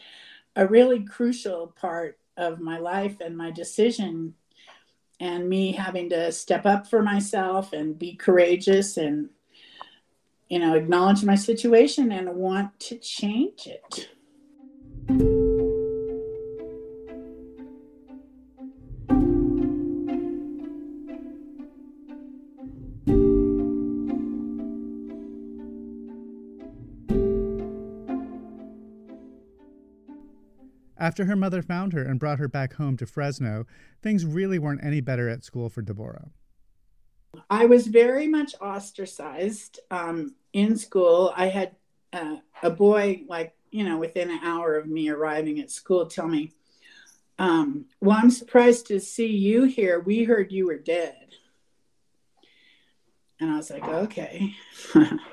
a 0.60 0.68
really 0.68 1.06
crucial 1.06 1.74
part 1.80 2.20
of 2.36 2.60
my 2.60 2.78
life 2.78 3.22
and 3.22 3.38
my 3.38 3.50
decision 3.50 4.34
and 5.22 5.48
me 5.48 5.72
having 5.72 6.10
to 6.10 6.34
step 6.34 6.66
up 6.66 6.86
for 6.86 7.02
myself 7.02 7.72
and 7.72 7.98
be 7.98 8.14
courageous 8.14 8.98
and 8.98 9.30
you 10.50 10.60
know 10.60 10.76
acknowledge 10.76 11.24
my 11.24 11.36
situation 11.36 12.12
and 12.12 12.28
want 12.36 12.78
to 12.78 12.98
change 12.98 13.68
it 13.68 15.39
After 31.10 31.26
her 31.26 31.36
mother 31.36 31.64
found 31.64 31.94
her 31.94 32.04
and 32.04 32.20
brought 32.20 32.38
her 32.38 32.48
back 32.48 32.74
home 32.74 32.96
to 32.98 33.08
Fresno, 33.08 33.66
things 34.00 34.28
really 34.28 34.60
weren't 34.60 34.84
any 34.84 35.02
better 35.02 35.28
at 35.28 35.44
school 35.44 35.68
for 35.68 35.82
Deborah. 35.82 36.30
I 37.50 37.66
was 37.66 37.88
very 37.88 38.28
much 38.28 38.54
ostracized 38.62 39.80
um, 39.90 40.36
in 40.54 40.78
school. 40.78 41.34
I 41.36 41.48
had 41.48 41.76
uh, 42.14 42.36
a 42.62 42.70
boy, 42.70 43.24
like, 43.28 43.56
you 43.72 43.86
know, 43.86 43.98
within 43.98 44.30
an 44.30 44.42
hour 44.44 44.76
of 44.76 44.86
me 44.86 45.10
arriving 45.10 45.60
at 45.60 45.72
school, 45.72 46.06
tell 46.06 46.28
me, 46.28 46.52
um, 47.40 47.86
Well, 48.00 48.20
I'm 48.22 48.30
surprised 48.30 48.86
to 48.90 49.00
see 49.00 49.36
you 49.36 49.64
here. 49.64 50.00
We 50.00 50.26
heard 50.26 50.52
you 50.52 50.68
were 50.68 50.78
dead. 50.78 51.16
And 53.40 53.50
I 53.50 53.58
was 53.58 53.72
like, 53.72 53.84
Okay. 53.84 54.54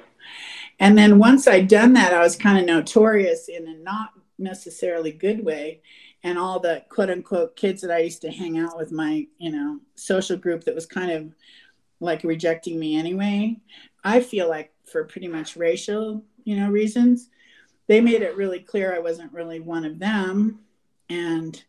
and 0.81 0.97
then 0.97 1.19
once 1.19 1.47
I'd 1.47 1.69
done 1.69 1.93
that, 1.93 2.15
I 2.15 2.21
was 2.21 2.35
kind 2.35 2.59
of 2.59 2.65
notorious 2.65 3.49
in 3.49 3.69
a 3.69 3.75
not 3.75 4.15
necessarily 4.39 5.13
good 5.13 5.45
way. 5.45 5.83
And 6.23 6.39
all 6.39 6.59
the 6.59 6.85
quote 6.89 7.11
unquote 7.11 7.55
kids 7.55 7.83
that 7.83 7.93
i 7.93 7.99
used 7.99 8.23
to 8.23 8.31
hang 8.31 8.59
out 8.59 8.77
with 8.77 8.91
my 8.91 9.27
you 9.39 9.53
know 9.53 9.79
social 9.95 10.37
group 10.37 10.65
that 10.65 10.75
was 10.75 10.87
kind 10.87 11.13
of 11.13 11.33
like 12.01 12.25
rejecting 12.25 12.81
me 12.81 12.97
anyway 12.97 13.57
i 14.03 14.21
feel 14.21 14.49
like 14.49 14.73
for 14.91 15.05
pretty 15.05 15.29
much 15.29 15.57
racial 15.57 16.25
you 16.43 16.57
know 16.57 16.69
reasons 16.69 17.29
they 17.87 18.01
made 18.01 18.23
it 18.23 18.37
really 18.37 18.61
clear 18.61 18.95
i 18.95 18.99
wasn't 18.99 19.33
really 19.33 19.61
one 19.61 19.85
of 19.85 19.99
them. 19.99 20.61
And 21.09 21.63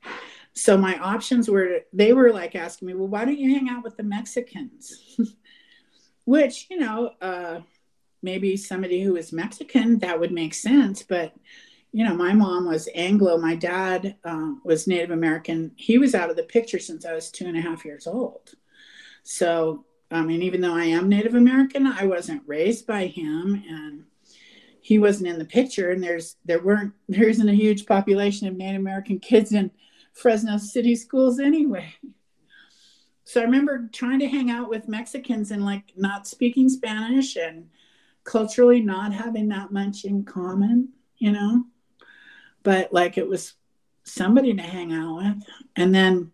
so 0.53 0.77
my 0.77 0.97
options 0.97 1.49
were 1.49 1.81
they 1.93 2.13
were 2.13 2.31
like 2.31 2.55
asking 2.55 2.87
me 2.87 2.95
well 2.95 3.07
why 3.07 3.25
don't 3.25 3.37
you 3.37 3.53
hang 3.53 3.69
out 3.69 3.83
with 3.83 3.97
the 3.97 4.03
mexicans? 4.03 5.15
Which 6.25 6.67
you 6.69 6.79
know 6.79 7.11
uh, 7.21 7.59
maybe 8.23 8.57
somebody 8.57 9.03
who 9.03 9.15
is 9.15 9.31
mexican 9.31 9.99
that 9.99 10.19
would 10.19 10.31
make 10.31 10.53
sense 10.53 11.03
but 11.03 11.33
you 11.91 12.03
know, 12.03 12.13
my 12.13 12.33
mom 12.33 12.67
was 12.67 12.89
Anglo, 12.93 13.37
my 13.37 13.55
dad 13.55 14.17
uh, 14.23 14.53
was 14.63 14.87
Native 14.87 15.11
American. 15.11 15.71
He 15.75 15.97
was 15.97 16.13
out 16.13 16.29
of 16.29 16.35
the 16.35 16.43
picture 16.43 16.79
since 16.79 17.05
I 17.05 17.13
was 17.13 17.31
two 17.31 17.45
and 17.45 17.57
a 17.57 17.61
half 17.61 17.85
years 17.85 18.07
old. 18.07 18.51
So, 19.23 19.85
I 20.11 20.21
mean, 20.21 20.41
even 20.41 20.61
though 20.61 20.75
I 20.75 20.85
am 20.85 21.09
Native 21.09 21.35
American, 21.35 21.87
I 21.87 22.05
wasn't 22.05 22.43
raised 22.45 22.87
by 22.87 23.07
him 23.07 23.63
and 23.67 24.03
he 24.81 24.99
wasn't 24.99 25.29
in 25.29 25.39
the 25.39 25.45
picture. 25.45 25.91
And 25.91 26.03
there's, 26.03 26.37
there 26.45 26.61
weren't, 26.61 26.93
there 27.09 27.27
isn't 27.27 27.49
a 27.49 27.53
huge 27.53 27.85
population 27.85 28.47
of 28.47 28.55
Native 28.55 28.81
American 28.81 29.19
kids 29.19 29.51
in 29.51 29.71
Fresno 30.13 30.57
city 30.57 30.95
schools 30.95 31.39
anyway. 31.39 31.93
So 33.23 33.41
I 33.41 33.43
remember 33.43 33.89
trying 33.91 34.19
to 34.19 34.27
hang 34.27 34.49
out 34.49 34.69
with 34.69 34.87
Mexicans 34.87 35.51
and 35.51 35.65
like 35.65 35.91
not 35.97 36.27
speaking 36.27 36.69
Spanish 36.69 37.35
and 37.35 37.69
culturally 38.23 38.79
not 38.81 39.13
having 39.13 39.49
that 39.49 39.71
much 39.71 40.05
in 40.05 40.23
common, 40.23 40.89
you 41.17 41.31
know? 41.31 41.65
But 42.67 42.91
like 42.91 43.17
it 43.17 43.25
was 43.25 43.53
somebody 44.03 44.53
to 44.53 44.61
hang 44.61 44.91
out 44.91 45.15
with. 45.15 45.43
And 45.77 45.95
then 45.95 46.33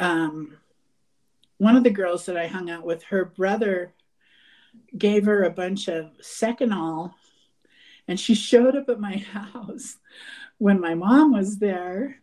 um, 0.00 0.56
one 1.58 1.76
of 1.76 1.84
the 1.84 1.90
girls 1.90 2.24
that 2.24 2.36
I 2.38 2.46
hung 2.46 2.70
out 2.70 2.82
with, 2.82 3.02
her 3.02 3.26
brother 3.26 3.92
gave 4.96 5.26
her 5.26 5.42
a 5.42 5.50
bunch 5.50 5.88
of 5.88 6.12
Seconal, 6.22 7.12
and 8.08 8.18
she 8.18 8.34
showed 8.34 8.74
up 8.74 8.88
at 8.88 8.98
my 8.98 9.18
house 9.32 9.98
when 10.56 10.80
my 10.80 10.94
mom 10.94 11.32
was 11.32 11.58
there 11.58 12.22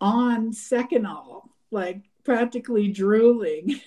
on 0.00 0.50
Seconal, 0.50 1.42
like 1.70 2.00
practically 2.24 2.88
drooling. 2.88 3.80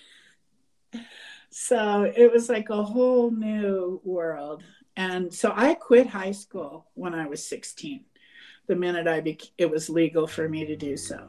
so 1.49 2.09
it 2.15 2.31
was 2.31 2.47
like 2.47 2.69
a 2.69 2.83
whole 2.83 3.31
new 3.31 3.99
world. 4.05 4.63
And 4.95 5.33
so 5.33 5.51
I 5.53 5.73
quit 5.73 6.07
high 6.07 6.31
school 6.31 6.87
when 6.93 7.13
I 7.13 7.27
was 7.27 7.45
16, 7.45 8.05
the 8.69 8.75
minute 8.75 9.07
I 9.07 9.19
bec- 9.19 9.51
it 9.57 9.69
was 9.69 9.89
legal 9.89 10.27
for 10.27 10.47
me 10.47 10.63
to 10.65 10.75
do 10.75 10.95
so. 10.95 11.27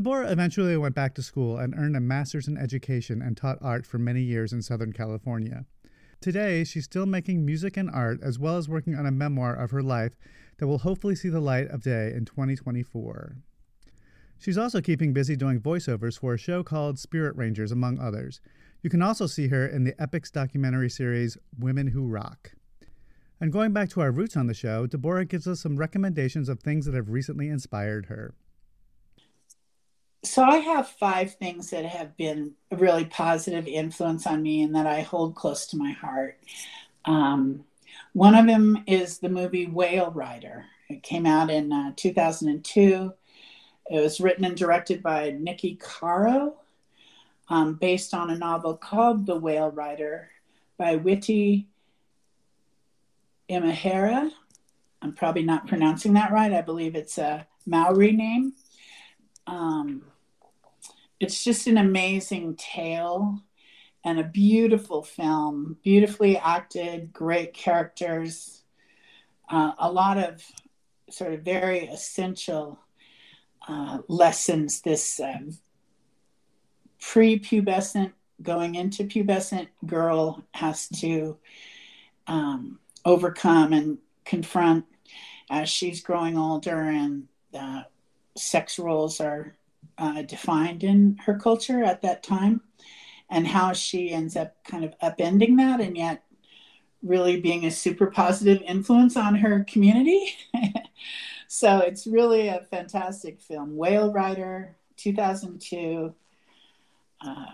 Deborah 0.00 0.32
eventually 0.32 0.78
went 0.78 0.94
back 0.94 1.12
to 1.12 1.22
school 1.22 1.58
and 1.58 1.74
earned 1.76 1.94
a 1.94 2.00
master's 2.00 2.48
in 2.48 2.56
education 2.56 3.20
and 3.20 3.36
taught 3.36 3.58
art 3.60 3.84
for 3.84 3.98
many 3.98 4.22
years 4.22 4.50
in 4.50 4.62
Southern 4.62 4.94
California. 4.94 5.66
Today, 6.22 6.64
she's 6.64 6.86
still 6.86 7.04
making 7.04 7.44
music 7.44 7.76
and 7.76 7.90
art 7.90 8.18
as 8.22 8.38
well 8.38 8.56
as 8.56 8.66
working 8.66 8.94
on 8.96 9.04
a 9.04 9.10
memoir 9.10 9.54
of 9.54 9.72
her 9.72 9.82
life 9.82 10.16
that 10.56 10.66
will 10.66 10.78
hopefully 10.78 11.14
see 11.14 11.28
the 11.28 11.38
light 11.38 11.68
of 11.68 11.82
day 11.82 12.14
in 12.16 12.24
2024. 12.24 13.36
She's 14.38 14.56
also 14.56 14.80
keeping 14.80 15.12
busy 15.12 15.36
doing 15.36 15.60
voiceovers 15.60 16.18
for 16.18 16.32
a 16.32 16.38
show 16.38 16.62
called 16.62 16.98
Spirit 16.98 17.36
Rangers, 17.36 17.70
among 17.70 17.98
others. 17.98 18.40
You 18.80 18.88
can 18.88 19.02
also 19.02 19.26
see 19.26 19.48
her 19.48 19.66
in 19.66 19.84
the 19.84 19.92
Epix 20.00 20.32
documentary 20.32 20.88
series 20.88 21.36
Women 21.58 21.88
Who 21.88 22.06
Rock. 22.06 22.52
And 23.38 23.52
going 23.52 23.74
back 23.74 23.90
to 23.90 24.00
our 24.00 24.12
roots 24.12 24.34
on 24.34 24.46
the 24.46 24.54
show, 24.54 24.86
Deborah 24.86 25.26
gives 25.26 25.46
us 25.46 25.60
some 25.60 25.76
recommendations 25.76 26.48
of 26.48 26.60
things 26.60 26.86
that 26.86 26.94
have 26.94 27.10
recently 27.10 27.50
inspired 27.50 28.06
her 28.06 28.32
so 30.22 30.42
I 30.44 30.58
have 30.58 30.88
five 30.88 31.34
things 31.34 31.70
that 31.70 31.84
have 31.84 32.16
been 32.16 32.52
a 32.70 32.76
really 32.76 33.06
positive 33.06 33.66
influence 33.66 34.26
on 34.26 34.42
me 34.42 34.62
and 34.62 34.74
that 34.74 34.86
I 34.86 35.00
hold 35.00 35.34
close 35.34 35.66
to 35.68 35.76
my 35.76 35.92
heart. 35.92 36.38
Um, 37.06 37.64
one 38.12 38.34
of 38.34 38.46
them 38.46 38.84
is 38.86 39.18
the 39.18 39.28
movie 39.28 39.66
Whale 39.66 40.10
Rider. 40.10 40.66
It 40.88 41.02
came 41.02 41.24
out 41.24 41.50
in 41.50 41.72
uh, 41.72 41.92
2002. 41.96 43.12
It 43.90 44.00
was 44.00 44.20
written 44.20 44.44
and 44.44 44.56
directed 44.56 45.02
by 45.02 45.30
Nikki 45.30 45.76
Caro, 45.76 46.54
um, 47.48 47.74
based 47.74 48.12
on 48.12 48.30
a 48.30 48.38
novel 48.38 48.76
called 48.76 49.26
The 49.26 49.36
Whale 49.36 49.70
Rider 49.70 50.30
by 50.76 50.96
Witi 50.96 51.66
Ihimaera. 53.48 54.30
I'm 55.02 55.14
probably 55.14 55.44
not 55.44 55.66
pronouncing 55.66 56.12
that 56.14 56.32
right. 56.32 56.52
I 56.52 56.60
believe 56.60 56.94
it's 56.94 57.16
a 57.16 57.46
Maori 57.66 58.12
name. 58.12 58.52
Um, 59.46 60.02
it's 61.20 61.44
just 61.44 61.66
an 61.66 61.76
amazing 61.76 62.56
tale 62.56 63.42
and 64.02 64.18
a 64.18 64.24
beautiful 64.24 65.02
film, 65.02 65.76
beautifully 65.84 66.38
acted, 66.38 67.12
great 67.12 67.52
characters, 67.52 68.62
uh, 69.50 69.72
a 69.78 69.92
lot 69.92 70.16
of 70.16 70.42
sort 71.10 71.34
of 71.34 71.42
very 71.42 71.80
essential 71.80 72.78
uh, 73.68 73.98
lessons 74.08 74.80
this 74.80 75.20
um, 75.20 75.58
pre-pubescent 77.00 78.12
going 78.42 78.74
into 78.74 79.04
pubescent 79.04 79.68
girl 79.84 80.42
has 80.54 80.88
to 80.88 81.36
um, 82.26 82.78
overcome 83.04 83.72
and 83.74 83.98
confront 84.24 84.86
as 85.50 85.68
she's 85.68 86.00
growing 86.00 86.38
older 86.38 86.78
and 86.78 87.26
uh, 87.58 87.82
sex 88.36 88.78
roles 88.78 89.20
are 89.20 89.54
uh, 89.98 90.22
defined 90.22 90.82
in 90.82 91.18
her 91.26 91.38
culture 91.38 91.84
at 91.84 92.02
that 92.02 92.22
time 92.22 92.62
and 93.28 93.46
how 93.46 93.72
she 93.72 94.10
ends 94.10 94.36
up 94.36 94.56
kind 94.64 94.84
of 94.84 94.98
upending 94.98 95.56
that 95.58 95.80
and 95.80 95.96
yet 95.96 96.24
really 97.02 97.40
being 97.40 97.64
a 97.64 97.70
super 97.70 98.06
positive 98.06 98.62
influence 98.62 99.16
on 99.16 99.36
her 99.36 99.64
community. 99.64 100.34
so 101.48 101.78
it's 101.78 102.06
really 102.06 102.48
a 102.48 102.66
fantastic 102.70 103.40
film. 103.40 103.76
Whale 103.76 104.12
Rider, 104.12 104.74
2002, 104.96 106.14
uh, 107.24 107.44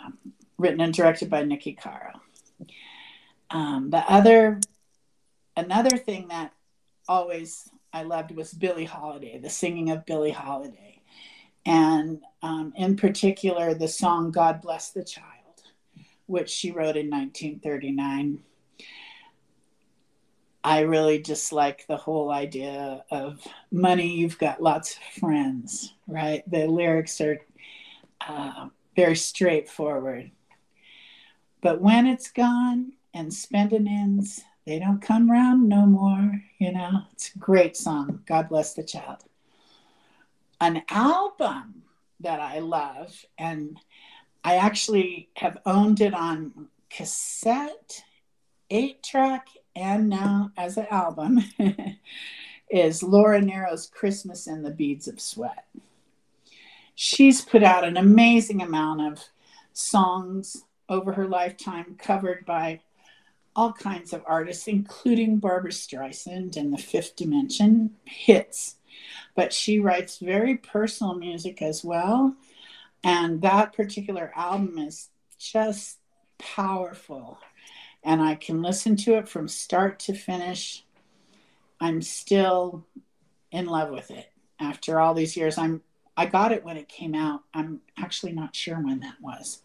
written 0.58 0.80
and 0.80 0.94
directed 0.94 1.28
by 1.28 1.42
Nikki 1.42 1.74
Caro. 1.74 2.12
Um, 3.50 3.90
the 3.90 3.98
other, 4.10 4.60
another 5.56 5.96
thing 5.96 6.28
that 6.28 6.52
always 7.08 7.68
I 7.92 8.02
loved 8.02 8.30
was 8.32 8.52
Billie 8.52 8.84
Holiday, 8.84 9.38
the 9.38 9.50
singing 9.50 9.90
of 9.90 10.06
Billie 10.06 10.32
Holiday 10.32 10.95
and 11.66 12.20
um, 12.42 12.72
in 12.76 12.96
particular 12.96 13.74
the 13.74 13.88
song 13.88 14.31
God 14.31 14.62
Bless 14.62 14.90
the 14.90 15.05
Child, 15.05 15.26
which 16.26 16.48
she 16.48 16.70
wrote 16.70 16.96
in 16.96 17.11
1939. 17.11 18.42
I 20.62 20.81
really 20.81 21.20
just 21.20 21.52
like 21.52 21.87
the 21.87 21.96
whole 21.96 22.31
idea 22.31 23.05
of 23.11 23.40
money, 23.70 24.16
you've 24.16 24.38
got 24.38 24.62
lots 24.62 24.96
of 24.96 25.02
friends, 25.20 25.92
right? 26.09 26.48
The 26.50 26.66
lyrics 26.66 27.20
are 27.20 27.38
uh, 28.26 28.68
very 28.94 29.16
straightforward. 29.16 30.31
But 31.62 31.81
when 31.81 32.07
it's 32.07 32.31
gone 32.31 32.92
and 33.14 33.33
spending 33.33 33.87
ends, 33.88 34.42
they 34.66 34.81
don't 34.81 35.00
come 35.00 35.31
round 35.31 35.68
no 35.68 35.87
more, 35.87 36.42
you 36.59 36.72
know? 36.72 37.02
It's 37.12 37.35
a 37.35 37.38
great 37.38 37.76
song. 37.76 38.22
God 38.26 38.48
bless 38.48 38.74
the 38.74 38.83
child 38.83 39.22
an 40.60 40.82
album 40.88 41.82
that 42.20 42.40
I 42.40 42.60
love, 42.60 43.24
and 43.38 43.78
I 44.42 44.56
actually 44.56 45.28
have 45.36 45.58
owned 45.66 46.00
it 46.00 46.14
on 46.14 46.68
cassette, 46.88 48.02
eight 48.70 49.02
track, 49.02 49.48
and 49.74 50.08
now 50.08 50.50
as 50.56 50.76
an 50.76 50.86
album, 50.90 51.44
is 52.70 53.02
Laura 53.02 53.40
Nyro's 53.40 53.86
Christmas 53.86 54.46
and 54.46 54.64
the 54.64 54.70
Beads 54.70 55.08
of 55.08 55.20
Sweat. 55.20 55.66
She's 56.94 57.42
put 57.42 57.62
out 57.62 57.84
an 57.84 57.96
amazing 57.96 58.62
amount 58.62 59.02
of 59.02 59.24
songs 59.74 60.64
over 60.88 61.12
her 61.12 61.28
lifetime, 61.28 61.96
covered 61.98 62.46
by 62.46 62.80
all 63.54 63.72
kinds 63.72 64.12
of 64.12 64.22
artists, 64.26 64.68
including 64.68 65.38
Barbra 65.38 65.70
Streisand 65.70 66.56
and 66.56 66.72
the 66.72 66.78
Fifth 66.78 67.16
Dimension 67.16 67.90
hits 68.04 68.76
but 69.35 69.52
she 69.52 69.78
writes 69.78 70.18
very 70.18 70.56
personal 70.56 71.14
music 71.14 71.62
as 71.62 71.85
well. 71.85 72.35
And 73.04 73.42
that 73.42 73.72
particular 73.72 74.32
album 74.35 74.78
is 74.78 75.11
just 75.38 75.98
powerful. 76.38 77.38
And 78.02 78.22
I 78.22 78.35
can 78.35 78.62
listen 78.62 78.96
to 78.96 79.14
it 79.14 79.28
from 79.28 79.48
start 79.48 79.98
to 80.00 80.14
finish. 80.14 80.85
I'm 81.80 82.02
still 82.02 82.87
in 83.50 83.66
love 83.66 83.90
with 83.90 84.11
it 84.11 84.30
after 84.61 85.00
all 85.00 85.14
these 85.14 85.37
years. 85.37 85.59
I'm 85.59 85.82
I 86.16 86.26
got 86.26 86.52
it 86.52 86.64
when 86.64 86.78
it 86.78 86.88
came 86.88 87.14
out. 87.14 87.42
I'm 87.52 87.80
actually 87.98 88.32
not 88.32 88.56
sure 88.56 88.76
when 88.76 89.00
that 89.00 89.20
was. 89.20 89.62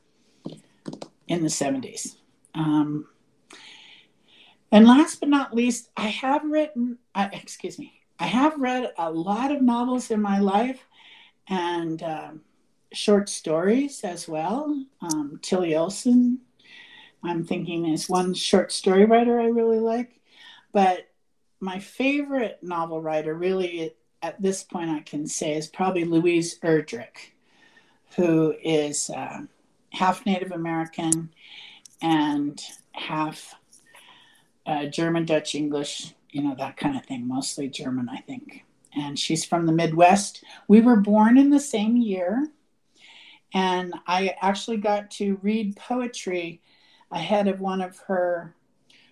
In 1.27 1.43
the 1.43 1.47
70s. 1.47 2.17
Um, 2.53 3.07
and 4.71 4.85
last 4.85 5.21
but 5.21 5.29
not 5.29 5.55
least, 5.55 5.89
I 5.95 6.07
have 6.07 6.43
written, 6.43 6.97
uh, 7.15 7.29
excuse 7.31 7.79
me, 7.79 8.00
I 8.21 8.27
have 8.27 8.59
read 8.59 8.93
a 8.99 9.11
lot 9.11 9.51
of 9.51 9.63
novels 9.63 10.11
in 10.11 10.21
my 10.21 10.37
life 10.37 10.87
and 11.47 12.03
um, 12.03 12.41
short 12.93 13.29
stories 13.29 14.01
as 14.03 14.27
well. 14.27 14.85
Um, 15.01 15.39
Tillie 15.41 15.75
Olsen, 15.75 16.41
I'm 17.23 17.43
thinking, 17.43 17.87
is 17.87 18.07
one 18.07 18.35
short 18.35 18.71
story 18.71 19.05
writer 19.05 19.41
I 19.41 19.47
really 19.47 19.79
like. 19.79 20.21
But 20.71 21.07
my 21.59 21.79
favorite 21.79 22.59
novel 22.61 23.01
writer, 23.01 23.33
really, 23.33 23.95
at 24.21 24.39
this 24.39 24.61
point, 24.61 24.91
I 24.91 24.99
can 24.99 25.25
say, 25.25 25.57
is 25.57 25.65
probably 25.65 26.05
Louise 26.05 26.59
Erdrich, 26.59 27.31
who 28.17 28.53
is 28.63 29.09
uh, 29.09 29.39
half 29.93 30.27
Native 30.27 30.51
American 30.51 31.33
and 32.03 32.61
half 32.91 33.55
uh, 34.67 34.85
German, 34.85 35.25
Dutch, 35.25 35.55
English 35.55 36.13
you 36.31 36.41
know, 36.41 36.55
that 36.57 36.77
kind 36.77 36.97
of 36.97 37.05
thing, 37.05 37.27
mostly 37.27 37.67
German, 37.67 38.09
I 38.09 38.17
think. 38.17 38.65
And 38.95 39.17
she's 39.17 39.45
from 39.45 39.65
the 39.65 39.71
Midwest. 39.71 40.43
We 40.67 40.81
were 40.81 40.97
born 40.97 41.37
in 41.37 41.49
the 41.49 41.59
same 41.59 41.97
year. 41.97 42.47
And 43.53 43.93
I 44.07 44.35
actually 44.41 44.77
got 44.77 45.11
to 45.11 45.37
read 45.41 45.75
poetry 45.75 46.61
ahead 47.11 47.47
of 47.47 47.59
one 47.59 47.81
of 47.81 47.97
her 48.07 48.55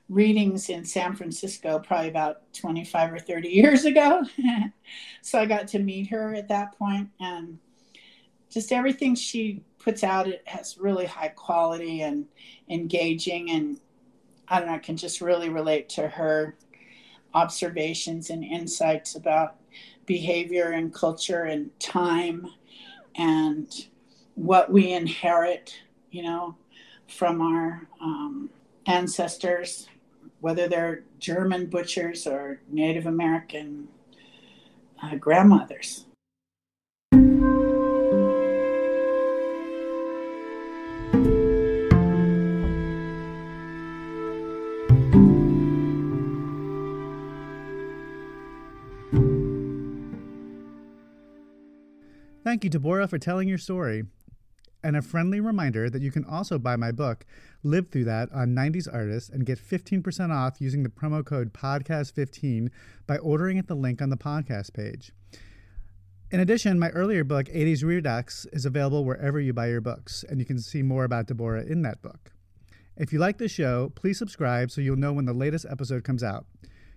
readings 0.08 0.70
in 0.70 0.86
San 0.86 1.16
Francisco, 1.16 1.80
probably 1.80 2.10
about 2.10 2.52
25 2.54 3.14
or 3.14 3.20
30 3.20 3.50
years 3.50 3.86
ago. 3.86 4.24
so 5.22 5.40
I 5.40 5.46
got 5.46 5.68
to 5.70 5.80
meet 5.80 6.08
her 6.10 6.34
at 6.34 6.48
that 6.48 6.78
point. 6.78 7.10
And 7.20 7.60
just 8.50 8.72
everything 8.72 9.16
she 9.16 9.62
puts 9.78 10.04
out 10.04 10.28
it 10.28 10.42
has 10.46 10.78
really 10.78 11.06
high 11.06 11.30
quality 11.30 12.02
and 12.02 12.26
engaging 12.70 13.52
and 13.52 13.80
I 14.48 14.60
don't 14.60 14.68
know, 14.68 14.74
I 14.74 14.80
can 14.80 14.98
just 14.98 15.22
really 15.22 15.50
relate 15.50 15.90
to 15.90 16.08
her 16.08 16.56
observations 17.34 18.30
and 18.30 18.44
insights 18.44 19.16
about 19.16 19.56
behavior 20.06 20.72
and 20.72 20.94
culture 20.94 21.44
and 21.44 21.78
time 21.80 22.48
and 23.16 23.88
what 24.36 24.72
we 24.72 24.92
inherit, 24.94 25.76
you 26.12 26.24
know, 26.24 26.56
from 27.08 27.42
our 27.42 27.88
um, 28.02 28.50
ancestors, 28.86 29.88
whether 30.40 30.68
they're 30.68 31.04
German 31.20 31.66
butchers 31.68 32.26
or 32.26 32.62
Native 32.70 33.06
American 33.06 33.88
uh, 35.04 35.16
grandmothers. 35.16 36.06
Thank 52.50 52.64
you, 52.64 52.72
Deborah, 52.72 53.08
for 53.08 53.20
telling 53.20 53.48
your 53.48 53.60
story. 53.60 54.06
And 54.84 54.98
a 54.98 55.04
friendly 55.04 55.40
reminder 55.40 55.88
that 55.88 56.02
you 56.02 56.10
can 56.10 56.26
also 56.26 56.58
buy 56.58 56.78
my 56.78 56.92
book, 56.92 57.24
Live 57.62 57.90
Through 57.90 58.06
That, 58.06 58.28
on 58.34 58.56
90s 58.56 58.92
Artists 58.92 59.30
and 59.30 59.46
get 59.46 59.60
15% 59.60 60.32
off 60.32 60.60
using 60.60 60.82
the 60.82 60.90
promo 60.90 61.24
code 61.24 61.54
PODCAST15 61.54 62.70
by 63.06 63.18
ordering 63.18 63.60
at 63.60 63.68
the 63.68 63.76
link 63.76 64.02
on 64.02 64.10
the 64.10 64.18
podcast 64.18 64.74
page. 64.74 65.12
In 66.32 66.40
addition, 66.40 66.80
my 66.80 66.90
earlier 66.90 67.24
book, 67.24 67.46
80s 67.50 67.84
Redux, 67.84 68.48
is 68.52 68.66
available 68.66 69.06
wherever 69.06 69.40
you 69.40 69.54
buy 69.54 69.68
your 69.68 69.80
books, 69.80 70.26
and 70.28 70.40
you 70.40 70.46
can 70.48 70.58
see 70.58 70.82
more 70.82 71.04
about 71.04 71.28
Deborah 71.28 71.62
in 71.62 71.84
that 71.84 72.02
book. 72.02 72.32
If 72.98 73.14
you 73.14 73.20
like 73.20 73.38
the 73.38 73.48
show, 73.48 73.92
please 73.94 74.18
subscribe 74.18 74.72
so 74.72 74.82
you'll 74.82 74.96
know 74.96 75.14
when 75.14 75.26
the 75.26 75.34
latest 75.34 75.68
episode 75.70 76.04
comes 76.04 76.24
out. 76.24 76.48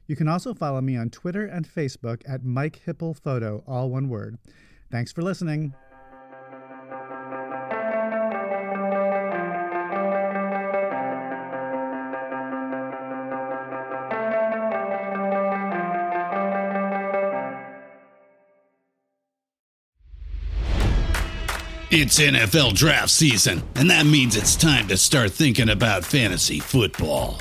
You 0.06 0.16
can 0.16 0.28
also 0.28 0.54
follow 0.54 0.80
me 0.80 0.96
on 0.96 1.10
Twitter 1.10 1.44
and 1.44 1.68
Facebook 1.68 2.22
at 2.26 2.42
Mike 2.42 2.80
Hipple 2.86 3.14
Photo, 3.14 3.62
all 3.66 3.90
one 3.90 4.08
word. 4.08 4.38
Thanks 4.92 5.11
for 5.11 5.22
listening. 5.22 5.72
It's 21.94 22.18
NFL 22.18 22.74
draft 22.74 23.11
season, 23.11 23.62
and 23.74 23.88
that 23.88 24.05
means 24.05 24.37
it's 24.37 24.57
time 24.57 24.88
to 24.88 24.98
start 24.98 25.31
thinking 25.31 25.70
about 25.70 26.05
fantasy 26.05 26.61
football. 26.61 27.40